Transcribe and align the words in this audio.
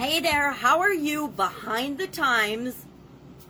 Hey 0.00 0.18
there, 0.18 0.52
how 0.52 0.80
are 0.80 0.94
you 0.94 1.28
behind 1.28 1.98
the 1.98 2.06
times 2.06 2.86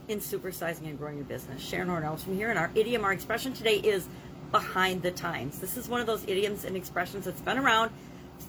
in 0.08 0.18
supersizing 0.18 0.86
and 0.86 0.98
growing 0.98 1.14
your 1.14 1.24
business? 1.24 1.62
Sharon 1.62 1.86
Hornells 1.86 2.24
from 2.24 2.34
here, 2.34 2.50
and 2.50 2.58
our 2.58 2.72
idiom, 2.74 3.04
our 3.04 3.12
expression 3.12 3.52
today 3.52 3.76
is 3.76 4.08
behind 4.50 5.00
the 5.02 5.12
times. 5.12 5.60
This 5.60 5.76
is 5.76 5.88
one 5.88 6.00
of 6.00 6.08
those 6.08 6.24
idioms 6.26 6.64
and 6.64 6.76
expressions 6.76 7.26
that's 7.26 7.40
been 7.40 7.56
around, 7.56 7.92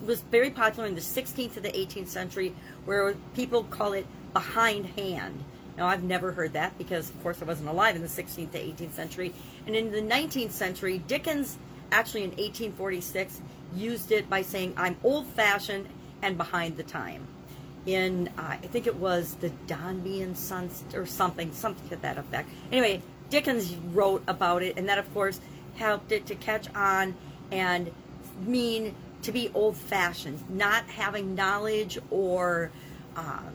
it 0.02 0.08
was 0.08 0.22
very 0.22 0.50
popular 0.50 0.88
in 0.88 0.96
the 0.96 1.02
16th 1.02 1.54
to 1.54 1.60
the 1.60 1.70
18th 1.70 2.08
century, 2.08 2.56
where 2.86 3.14
people 3.36 3.66
call 3.66 3.94
it 3.94 4.08
behind 4.34 4.88
hand. 4.98 5.44
Now, 5.78 5.86
I've 5.86 6.02
never 6.02 6.32
heard 6.32 6.54
that 6.54 6.76
because, 6.80 7.12
of 7.12 7.22
course, 7.22 7.40
I 7.40 7.46
wasn't 7.46 7.70
alive 7.70 7.96
in 7.96 8.02
the 8.02 8.08
16th 8.08 8.52
to 8.54 8.60
18th 8.60 8.94
century. 8.94 9.32
And 9.68 9.76
in 9.76 9.92
the 9.92 10.02
19th 10.02 10.54
century, 10.54 11.04
Dickens, 11.08 11.60
actually 11.92 12.24
in 12.24 12.32
1846, 12.32 13.42
used 13.76 14.12
it 14.12 14.28
by 14.28 14.42
saying, 14.42 14.74
I'm 14.76 14.98
old 15.04 15.28
fashioned 15.28 15.88
and 16.24 16.36
behind 16.36 16.78
the 16.78 16.84
time. 16.84 17.28
In, 17.86 18.30
uh, 18.38 18.42
I 18.42 18.58
think 18.58 18.86
it 18.86 18.96
was 18.96 19.36
the 19.42 19.50
Dombey 19.66 20.22
and 20.22 20.38
Sons 20.38 20.84
or 20.94 21.06
something, 21.06 21.52
something 21.52 21.90
to 21.90 21.96
that 21.98 22.18
effect. 22.18 22.50
Anyway, 22.72 23.02
Dickens 23.30 23.74
wrote 23.76 24.24
about 24.28 24.62
it, 24.62 24.78
and 24.78 24.88
that, 24.88 25.00
of 25.00 25.12
course, 25.14 25.40
helped 25.78 26.12
it 26.12 26.28
to 26.28 26.36
catch 26.36 26.74
on 26.76 27.16
and 27.52 27.92
mean 28.46 28.94
to 29.24 29.32
be 29.32 29.50
old 29.54 29.78
fashioned, 29.78 30.48
not 30.50 30.86
having 30.86 31.36
knowledge 31.36 31.98
or 32.10 32.72
um, 33.16 33.52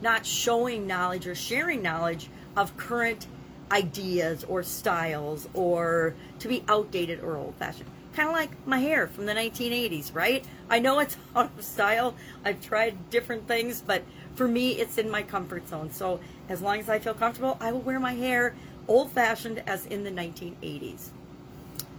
not 0.00 0.26
showing 0.26 0.86
knowledge 0.86 1.26
or 1.26 1.34
sharing 1.34 1.82
knowledge 1.82 2.28
of 2.56 2.76
current 2.76 3.26
ideas 3.70 4.44
or 4.44 4.62
styles 4.62 5.48
or 5.54 6.14
to 6.38 6.48
be 6.48 6.62
outdated 6.68 7.20
or 7.20 7.36
old 7.36 7.54
fashioned. 7.58 7.90
Kind 8.16 8.30
of 8.30 8.34
like 8.34 8.66
my 8.66 8.78
hair 8.78 9.08
from 9.08 9.26
the 9.26 9.34
1980s, 9.34 10.14
right? 10.14 10.42
I 10.70 10.78
know 10.78 11.00
it's 11.00 11.18
out 11.36 11.50
of 11.56 11.62
style. 11.62 12.14
I've 12.46 12.62
tried 12.62 13.10
different 13.10 13.46
things, 13.46 13.82
but 13.82 14.02
for 14.36 14.48
me, 14.48 14.72
it's 14.72 14.96
in 14.96 15.10
my 15.10 15.22
comfort 15.22 15.68
zone. 15.68 15.92
So 15.92 16.20
as 16.48 16.62
long 16.62 16.80
as 16.80 16.88
I 16.88 16.98
feel 16.98 17.12
comfortable, 17.12 17.58
I 17.60 17.72
will 17.72 17.80
wear 17.80 18.00
my 18.00 18.14
hair 18.14 18.54
old 18.88 19.12
fashioned 19.12 19.62
as 19.66 19.84
in 19.84 20.02
the 20.02 20.10
1980s. 20.10 21.10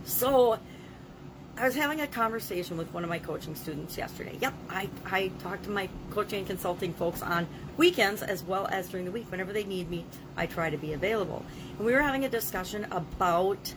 So 0.05 0.57
I 1.55 1.65
was 1.65 1.75
having 1.75 2.01
a 2.01 2.07
conversation 2.07 2.77
with 2.77 2.91
one 2.93 3.03
of 3.03 3.11
my 3.11 3.19
coaching 3.19 3.53
students 3.53 3.95
yesterday. 3.95 4.39
Yep, 4.41 4.53
I, 4.71 4.89
I 5.05 5.27
talk 5.37 5.61
to 5.63 5.69
my 5.69 5.87
coaching 6.09 6.39
and 6.39 6.47
consulting 6.47 6.93
folks 6.93 7.21
on 7.21 7.45
weekends 7.77 8.23
as 8.23 8.43
well 8.43 8.67
as 8.71 8.89
during 8.89 9.05
the 9.05 9.11
week. 9.11 9.29
Whenever 9.29 9.53
they 9.53 9.65
need 9.65 9.87
me, 9.87 10.03
I 10.35 10.47
try 10.47 10.71
to 10.71 10.77
be 10.77 10.93
available. 10.93 11.45
And 11.77 11.85
we 11.85 11.93
were 11.93 12.01
having 12.01 12.25
a 12.25 12.29
discussion 12.29 12.87
about 12.89 13.73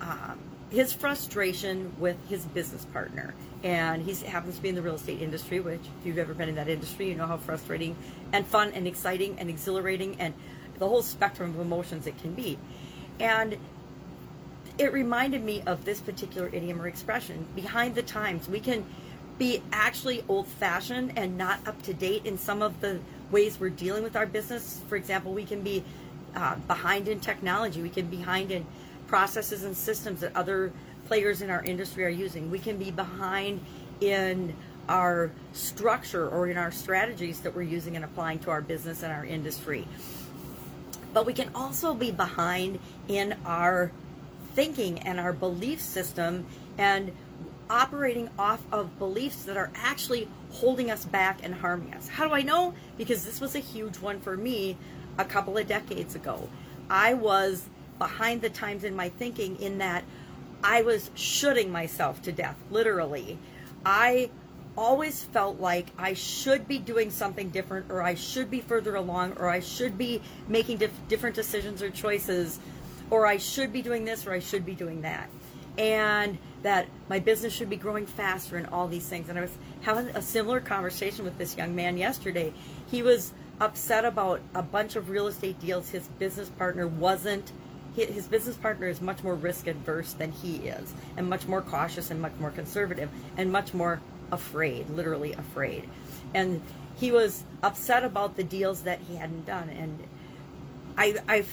um, 0.00 0.38
his 0.74 0.92
frustration 0.92 1.92
with 1.98 2.16
his 2.28 2.44
business 2.46 2.84
partner. 2.86 3.32
And 3.62 4.02
he 4.02 4.12
happens 4.26 4.56
to 4.56 4.62
be 4.62 4.68
in 4.68 4.74
the 4.74 4.82
real 4.82 4.96
estate 4.96 5.22
industry, 5.22 5.60
which, 5.60 5.80
if 5.80 6.06
you've 6.06 6.18
ever 6.18 6.34
been 6.34 6.48
in 6.48 6.56
that 6.56 6.68
industry, 6.68 7.08
you 7.08 7.14
know 7.14 7.26
how 7.26 7.36
frustrating 7.36 7.96
and 8.32 8.44
fun 8.46 8.72
and 8.72 8.86
exciting 8.86 9.36
and 9.38 9.48
exhilarating 9.48 10.16
and 10.20 10.34
the 10.78 10.88
whole 10.88 11.02
spectrum 11.02 11.50
of 11.50 11.60
emotions 11.60 12.06
it 12.06 12.20
can 12.20 12.34
be. 12.34 12.58
And 13.20 13.56
it 14.76 14.92
reminded 14.92 15.44
me 15.44 15.62
of 15.66 15.84
this 15.84 16.00
particular 16.00 16.48
idiom 16.52 16.82
or 16.82 16.88
expression 16.88 17.46
behind 17.54 17.94
the 17.94 18.02
times. 18.02 18.48
We 18.48 18.58
can 18.58 18.84
be 19.38 19.62
actually 19.72 20.24
old 20.28 20.48
fashioned 20.48 21.12
and 21.16 21.38
not 21.38 21.66
up 21.66 21.80
to 21.82 21.94
date 21.94 22.26
in 22.26 22.36
some 22.36 22.60
of 22.60 22.80
the 22.80 22.98
ways 23.30 23.58
we're 23.60 23.70
dealing 23.70 24.02
with 24.02 24.16
our 24.16 24.26
business. 24.26 24.80
For 24.88 24.96
example, 24.96 25.32
we 25.32 25.44
can 25.44 25.62
be 25.62 25.84
uh, 26.34 26.56
behind 26.66 27.06
in 27.06 27.20
technology, 27.20 27.80
we 27.80 27.88
can 27.88 28.06
be 28.06 28.16
behind 28.16 28.50
in 28.50 28.66
processes 29.06 29.64
and 29.64 29.76
systems 29.76 30.20
that 30.20 30.34
other 30.36 30.72
players 31.06 31.42
in 31.42 31.50
our 31.50 31.62
industry 31.62 32.04
are 32.04 32.08
using. 32.08 32.50
We 32.50 32.58
can 32.58 32.76
be 32.76 32.90
behind 32.90 33.60
in 34.00 34.54
our 34.88 35.30
structure 35.52 36.28
or 36.28 36.48
in 36.48 36.56
our 36.56 36.70
strategies 36.70 37.40
that 37.40 37.54
we're 37.54 37.62
using 37.62 37.96
and 37.96 38.04
applying 38.04 38.38
to 38.40 38.50
our 38.50 38.60
business 38.60 39.02
and 39.02 39.12
our 39.12 39.24
industry. 39.24 39.86
But 41.12 41.26
we 41.26 41.32
can 41.32 41.50
also 41.54 41.94
be 41.94 42.10
behind 42.10 42.78
in 43.08 43.36
our 43.46 43.92
thinking 44.54 44.98
and 45.00 45.18
our 45.20 45.32
belief 45.32 45.80
system 45.80 46.46
and 46.76 47.12
operating 47.70 48.28
off 48.38 48.60
of 48.72 48.98
beliefs 48.98 49.44
that 49.44 49.56
are 49.56 49.70
actually 49.74 50.28
holding 50.52 50.90
us 50.90 51.04
back 51.04 51.40
and 51.42 51.54
harming 51.54 51.94
us. 51.94 52.08
How 52.08 52.28
do 52.28 52.34
I 52.34 52.42
know? 52.42 52.74
Because 52.98 53.24
this 53.24 53.40
was 53.40 53.54
a 53.54 53.60
huge 53.60 53.98
one 53.98 54.20
for 54.20 54.36
me 54.36 54.76
a 55.18 55.24
couple 55.24 55.56
of 55.56 55.66
decades 55.66 56.14
ago. 56.14 56.48
I 56.90 57.14
was 57.14 57.64
behind 57.98 58.42
the 58.42 58.50
times 58.50 58.84
in 58.84 58.94
my 58.94 59.08
thinking 59.08 59.56
in 59.60 59.78
that 59.78 60.04
I 60.62 60.82
was 60.82 61.10
shooting 61.14 61.70
myself 61.70 62.22
to 62.22 62.32
death, 62.32 62.56
literally. 62.70 63.38
I 63.84 64.30
always 64.76 65.22
felt 65.24 65.60
like 65.60 65.86
I 65.98 66.14
should 66.14 66.66
be 66.66 66.78
doing 66.78 67.10
something 67.10 67.50
different, 67.50 67.90
or 67.90 68.02
I 68.02 68.14
should 68.14 68.50
be 68.50 68.60
further 68.60 68.96
along, 68.96 69.34
or 69.34 69.48
I 69.48 69.60
should 69.60 69.96
be 69.96 70.20
making 70.48 70.78
dif- 70.78 71.08
different 71.08 71.36
decisions 71.36 71.82
or 71.82 71.90
choices 71.90 72.58
or 73.10 73.26
I 73.26 73.36
should 73.36 73.72
be 73.72 73.82
doing 73.82 74.04
this 74.04 74.26
or 74.26 74.32
I 74.32 74.38
should 74.38 74.64
be 74.64 74.74
doing 74.74 75.02
that. 75.02 75.28
And 75.76 76.38
that 76.62 76.88
my 77.08 77.18
business 77.18 77.52
should 77.52 77.68
be 77.68 77.76
growing 77.76 78.06
faster 78.06 78.56
and 78.56 78.66
all 78.68 78.88
these 78.88 79.06
things. 79.06 79.28
And 79.28 79.38
I 79.38 79.42
was 79.42 79.56
having 79.82 80.08
a 80.16 80.22
similar 80.22 80.60
conversation 80.60 81.24
with 81.24 81.36
this 81.36 81.56
young 81.56 81.74
man 81.74 81.96
yesterday. 81.96 82.52
He 82.90 83.02
was 83.02 83.32
upset 83.60 84.04
about 84.04 84.40
a 84.54 84.62
bunch 84.62 84.96
of 84.96 85.10
real 85.10 85.26
estate 85.26 85.60
deals 85.60 85.90
his 85.90 86.08
business 86.18 86.48
partner 86.48 86.86
wasn't 86.86 87.52
his 87.94 88.26
business 88.26 88.56
partner 88.56 88.88
is 88.88 89.00
much 89.00 89.22
more 89.22 89.34
risk 89.34 89.66
adverse 89.66 90.12
than 90.14 90.32
he 90.32 90.56
is 90.68 90.92
and 91.16 91.28
much 91.28 91.46
more 91.46 91.62
cautious 91.62 92.10
and 92.10 92.20
much 92.20 92.32
more 92.40 92.50
conservative 92.50 93.08
and 93.36 93.50
much 93.50 93.72
more 93.72 94.00
afraid 94.32 94.88
literally 94.90 95.32
afraid 95.34 95.88
and 96.34 96.60
he 96.96 97.12
was 97.12 97.44
upset 97.62 98.04
about 98.04 98.36
the 98.36 98.44
deals 98.44 98.82
that 98.82 99.00
he 99.08 99.16
hadn't 99.16 99.46
done 99.46 99.68
and 99.68 100.02
i 100.96 101.14
i 101.28 101.44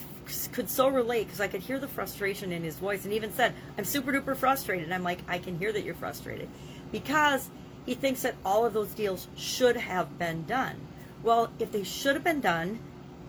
could 0.51 0.69
so 0.69 0.87
relate 0.87 1.25
because 1.25 1.41
I 1.41 1.47
could 1.47 1.61
hear 1.61 1.79
the 1.79 1.87
frustration 1.87 2.51
in 2.51 2.63
his 2.63 2.77
voice 2.77 3.05
and 3.05 3.13
even 3.13 3.33
said, 3.33 3.53
I'm 3.77 3.85
super 3.85 4.11
duper 4.11 4.35
frustrated. 4.35 4.85
And 4.85 4.93
I'm 4.93 5.03
like, 5.03 5.19
I 5.27 5.39
can 5.39 5.57
hear 5.57 5.71
that 5.71 5.83
you're 5.83 5.95
frustrated 5.95 6.47
because 6.91 7.49
he 7.85 7.95
thinks 7.95 8.21
that 8.21 8.35
all 8.45 8.65
of 8.65 8.73
those 8.73 8.93
deals 8.93 9.27
should 9.35 9.75
have 9.75 10.17
been 10.19 10.43
done. 10.45 10.75
Well, 11.23 11.51
if 11.59 11.71
they 11.71 11.83
should 11.83 12.15
have 12.15 12.23
been 12.23 12.41
done, 12.41 12.79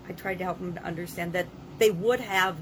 I 0.09 0.13
tried 0.13 0.39
to 0.39 0.45
help 0.45 0.59
him 0.59 0.75
to 0.75 0.85
understand 0.85 1.33
that 1.33 1.47
they 1.79 1.91
would 1.91 2.21
have 2.21 2.57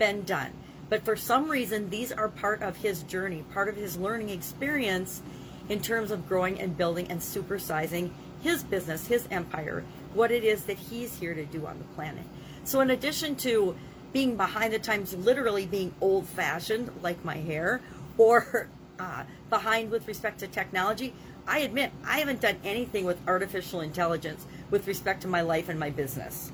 been 0.00 0.24
done. 0.24 0.50
But 0.88 1.04
for 1.04 1.14
some 1.14 1.48
reason, 1.48 1.88
these 1.88 2.10
are 2.10 2.28
part 2.28 2.62
of 2.62 2.76
his 2.76 3.04
journey, 3.04 3.44
part 3.54 3.68
of 3.68 3.76
his 3.76 3.96
learning 3.96 4.30
experience 4.30 5.22
in 5.68 5.80
terms 5.80 6.10
of 6.10 6.28
growing 6.28 6.60
and 6.60 6.76
building 6.76 7.06
and 7.08 7.20
supersizing 7.20 8.10
his 8.42 8.64
business, 8.64 9.06
his 9.06 9.28
empire, 9.30 9.84
what 10.14 10.32
it 10.32 10.42
is 10.42 10.64
that 10.64 10.76
he's 10.76 11.16
here 11.16 11.34
to 11.34 11.44
do 11.44 11.66
on 11.66 11.78
the 11.78 11.84
planet. 11.94 12.24
So, 12.64 12.80
in 12.80 12.90
addition 12.90 13.36
to 13.36 13.76
being 14.12 14.36
behind 14.36 14.72
the 14.72 14.80
times, 14.80 15.14
literally 15.14 15.66
being 15.66 15.94
old 16.00 16.26
fashioned, 16.26 16.90
like 17.02 17.24
my 17.24 17.36
hair, 17.36 17.80
or 18.18 18.68
uh, 18.98 19.22
behind 19.48 19.90
with 19.90 20.08
respect 20.08 20.40
to 20.40 20.48
technology, 20.48 21.14
I 21.46 21.60
admit 21.60 21.92
I 22.04 22.18
haven't 22.18 22.40
done 22.40 22.56
anything 22.64 23.04
with 23.04 23.18
artificial 23.28 23.80
intelligence 23.80 24.44
with 24.70 24.88
respect 24.88 25.22
to 25.22 25.28
my 25.28 25.42
life 25.42 25.68
and 25.68 25.78
my 25.78 25.90
business. 25.90 26.50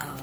Uh, 0.00 0.22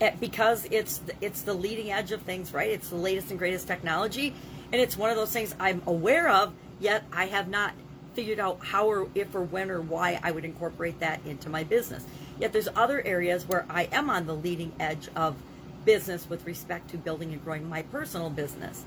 Eh, 0.00 0.12
because 0.18 0.66
it's 0.70 1.00
it's 1.20 1.42
the 1.42 1.52
leading 1.52 1.92
edge 1.92 2.10
of 2.10 2.22
things, 2.22 2.54
right? 2.54 2.70
It's 2.70 2.88
the 2.88 2.96
latest 2.96 3.30
and 3.30 3.38
greatest 3.38 3.66
technology, 3.66 4.34
and 4.72 4.80
it's 4.80 4.96
one 4.96 5.10
of 5.10 5.16
those 5.16 5.30
things 5.30 5.54
I'm 5.60 5.82
aware 5.86 6.30
of. 6.30 6.54
Yet 6.78 7.04
I 7.12 7.26
have 7.26 7.48
not 7.48 7.74
figured 8.14 8.40
out 8.40 8.64
how 8.64 8.86
or 8.86 9.08
if 9.14 9.34
or 9.34 9.42
when 9.42 9.70
or 9.70 9.82
why 9.82 10.18
I 10.22 10.30
would 10.30 10.44
incorporate 10.46 11.00
that 11.00 11.20
into 11.26 11.50
my 11.50 11.64
business. 11.64 12.04
Yet 12.38 12.52
there's 12.52 12.68
other 12.74 13.02
areas 13.04 13.46
where 13.46 13.66
I 13.68 13.84
am 13.92 14.08
on 14.08 14.26
the 14.26 14.34
leading 14.34 14.72
edge 14.80 15.08
of 15.14 15.36
business 15.84 16.28
with 16.28 16.46
respect 16.46 16.90
to 16.90 16.96
building 16.96 17.32
and 17.32 17.44
growing 17.44 17.68
my 17.68 17.82
personal 17.82 18.30
business. 18.30 18.84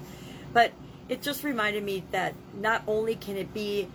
But 0.51 0.72
it 1.09 1.22
just 1.22 1.44
reminded 1.44 1.84
me 1.84 2.03
that 2.12 2.34
not 2.56 2.81
only 2.88 3.16
can 3.16 3.38
it 3.38 3.53
be 3.53 3.88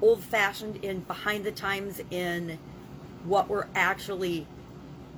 old 0.00 0.22
fashioned 0.22 0.84
in 0.84 1.00
behind 1.00 1.44
the 1.44 1.52
times 1.52 2.00
in 2.10 2.58
what 3.24 3.48
we're 3.48 3.66
actually 3.74 4.46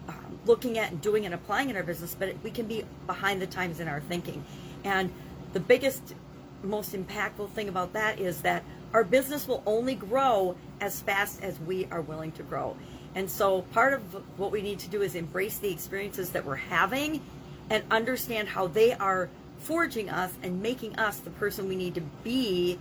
um, 0.08 0.38
looking 0.46 0.78
at 0.78 0.90
and 0.90 1.00
doing 1.00 1.24
and 1.24 1.34
applying 1.34 1.70
in 1.70 1.76
our 1.76 1.82
business, 1.82 2.16
but 2.18 2.34
we 2.42 2.50
can 2.50 2.66
be 2.66 2.84
behind 3.06 3.40
the 3.40 3.46
times 3.46 3.80
in 3.80 3.88
our 3.88 4.00
thinking. 4.00 4.44
And 4.84 5.12
the 5.52 5.60
biggest, 5.60 6.14
most 6.62 6.92
impactful 6.92 7.50
thing 7.50 7.68
about 7.68 7.92
that 7.92 8.18
is 8.18 8.42
that 8.42 8.64
our 8.92 9.04
business 9.04 9.48
will 9.48 9.62
only 9.66 9.94
grow 9.94 10.56
as 10.80 11.00
fast 11.00 11.42
as 11.42 11.58
we 11.60 11.86
are 11.90 12.00
willing 12.00 12.32
to 12.32 12.42
grow. 12.42 12.76
And 13.14 13.30
so 13.30 13.62
part 13.72 13.92
of 13.92 14.02
what 14.38 14.52
we 14.52 14.62
need 14.62 14.78
to 14.80 14.88
do 14.88 15.02
is 15.02 15.14
embrace 15.14 15.58
the 15.58 15.70
experiences 15.70 16.30
that 16.30 16.44
we're 16.44 16.56
having 16.56 17.20
and 17.70 17.84
understand 17.90 18.48
how 18.48 18.66
they 18.66 18.92
are 18.92 19.28
forging 19.58 20.10
us 20.10 20.32
and 20.42 20.62
making 20.62 20.96
us 20.96 21.18
the 21.18 21.30
person 21.30 21.68
we 21.68 21.76
need 21.76 21.94
to 21.94 22.00
be 22.24 22.78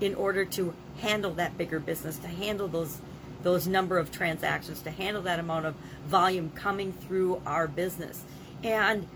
in 0.00 0.14
order 0.14 0.44
to 0.44 0.74
handle 1.00 1.32
that 1.32 1.56
bigger 1.56 1.80
business, 1.80 2.18
to 2.18 2.28
handle 2.28 2.68
those 2.68 2.98
those 3.44 3.68
number 3.68 3.98
of 3.98 4.10
transactions, 4.10 4.82
to 4.82 4.90
handle 4.90 5.22
that 5.22 5.38
amount 5.38 5.64
of 5.64 5.74
volume 6.08 6.50
coming 6.54 6.92
through 6.92 7.40
our 7.46 7.68
business. 7.68 8.24
And 8.64 9.06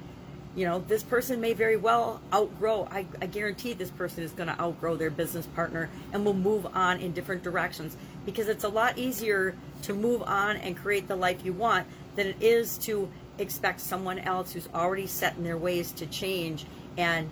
you 0.55 0.67
know, 0.67 0.81
this 0.81 1.03
person 1.03 1.41
may 1.41 1.55
very 1.55 1.79
well 1.79 2.21
outgrow. 2.33 2.87
I, 2.91 3.07
I 3.23 3.27
guarantee 3.27 3.73
this 3.73 3.91
person 3.91 4.23
is 4.23 4.33
going 4.33 4.49
to 4.49 4.61
outgrow 4.61 4.97
their 4.97 5.11
business 5.11 5.47
partner 5.47 5.89
and 6.13 6.25
will 6.25 6.35
move 6.35 6.67
on 6.75 7.01
in 7.01 7.13
different 7.13 7.43
directions 7.43 7.97
because 8.27 8.49
it's 8.49 8.65
a 8.65 8.69
lot 8.69 8.99
easier 8.99 9.55
to 9.83 9.95
move 9.95 10.23
on 10.23 10.57
and 10.59 10.77
create 10.77 11.09
the 11.09 11.17
life 11.17 11.43
you 11.45 11.55
want 11.55 11.87
than 12.17 12.27
it 12.27 12.37
is 12.41 12.77
to 12.79 13.09
expect 13.39 13.81
someone 13.81 14.19
else 14.19 14.53
who's 14.53 14.69
already 14.75 15.07
set 15.07 15.37
in 15.37 15.45
their 15.45 15.57
ways 15.57 15.91
to 15.93 16.07
change 16.07 16.67
and 16.99 17.31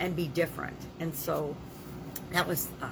and 0.00 0.16
be 0.16 0.26
different. 0.26 0.76
And 1.00 1.14
so 1.14 1.54
that 2.32 2.48
was 2.48 2.68
uh, 2.82 2.88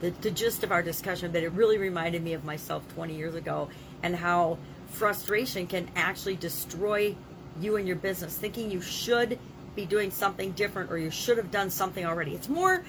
the, 0.00 0.10
the 0.10 0.30
gist 0.30 0.62
of 0.64 0.72
our 0.72 0.82
discussion. 0.82 1.30
But 1.30 1.42
it 1.42 1.52
really 1.52 1.78
reminded 1.78 2.22
me 2.22 2.34
of 2.34 2.44
myself 2.44 2.82
20 2.94 3.14
years 3.14 3.34
ago 3.34 3.70
and 4.02 4.14
how 4.14 4.58
frustration 4.94 5.66
can 5.66 5.88
actually 5.96 6.36
destroy 6.36 7.14
you 7.60 7.76
and 7.76 7.86
your 7.86 7.96
business, 7.96 8.36
thinking 8.36 8.70
you 8.70 8.80
should 8.80 9.38
be 9.76 9.84
doing 9.84 10.10
something 10.10 10.52
different 10.52 10.90
or 10.90 10.98
you 10.98 11.10
should 11.10 11.36
have 11.36 11.50
done 11.50 11.70
something 11.70 12.04
already. 12.04 12.34
It's 12.34 12.48
more 12.48 12.84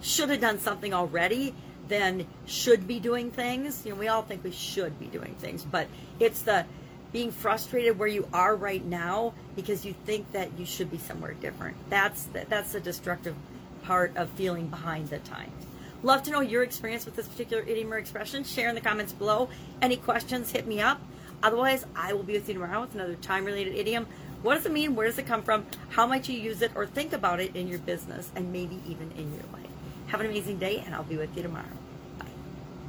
should 0.00 0.30
have 0.30 0.40
done 0.40 0.58
something 0.58 0.94
already 0.94 1.54
than 1.88 2.26
should 2.46 2.86
be 2.86 2.98
doing 2.98 3.30
things. 3.30 3.84
You 3.84 3.92
know, 3.92 3.98
we 3.98 4.08
all 4.08 4.22
think 4.22 4.42
we 4.42 4.52
should 4.52 4.98
be 4.98 5.06
doing 5.06 5.34
things, 5.38 5.64
but 5.64 5.86
it's 6.18 6.42
the 6.42 6.64
being 7.12 7.32
frustrated 7.32 7.98
where 7.98 8.08
you 8.08 8.26
are 8.32 8.54
right 8.54 8.84
now 8.84 9.34
because 9.56 9.84
you 9.84 9.94
think 10.06 10.30
that 10.32 10.48
you 10.58 10.64
should 10.64 10.90
be 10.90 10.98
somewhere 10.98 11.34
different. 11.34 11.76
That's 11.90 12.24
the, 12.24 12.46
that's 12.48 12.72
the 12.72 12.80
destructive 12.80 13.34
part 13.82 14.16
of 14.16 14.30
feeling 14.30 14.68
behind 14.68 15.08
the 15.08 15.18
times. 15.18 15.66
Love 16.02 16.22
to 16.22 16.30
know 16.30 16.40
your 16.40 16.62
experience 16.62 17.04
with 17.04 17.16
this 17.16 17.26
particular 17.26 17.62
idiom 17.64 17.92
or 17.92 17.98
expression. 17.98 18.44
Share 18.44 18.68
in 18.68 18.74
the 18.74 18.80
comments 18.80 19.12
below. 19.12 19.50
Any 19.82 19.96
questions, 19.96 20.50
hit 20.52 20.66
me 20.66 20.80
up. 20.80 21.00
Otherwise, 21.42 21.86
I 21.96 22.12
will 22.12 22.22
be 22.22 22.34
with 22.34 22.48
you 22.48 22.54
tomorrow 22.54 22.82
with 22.82 22.94
another 22.94 23.14
time 23.14 23.44
related 23.44 23.74
idiom. 23.74 24.06
What 24.42 24.54
does 24.54 24.66
it 24.66 24.72
mean? 24.72 24.94
Where 24.94 25.06
does 25.06 25.18
it 25.18 25.26
come 25.26 25.42
from? 25.42 25.66
How 25.90 26.06
might 26.06 26.28
you 26.28 26.38
use 26.38 26.62
it 26.62 26.72
or 26.74 26.86
think 26.86 27.12
about 27.12 27.40
it 27.40 27.56
in 27.56 27.68
your 27.68 27.78
business 27.78 28.30
and 28.34 28.52
maybe 28.52 28.80
even 28.86 29.10
in 29.12 29.32
your 29.32 29.44
life? 29.52 29.70
Have 30.08 30.20
an 30.20 30.26
amazing 30.26 30.58
day, 30.58 30.82
and 30.84 30.94
I'll 30.94 31.02
be 31.02 31.16
with 31.16 31.36
you 31.36 31.42
tomorrow. 31.42 31.79